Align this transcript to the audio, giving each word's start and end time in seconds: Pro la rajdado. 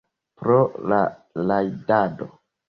Pro 0.41 0.55
la 0.93 1.01
rajdado. 1.53 2.31